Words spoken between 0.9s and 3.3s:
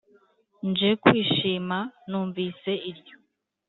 kwishima numvise iryo,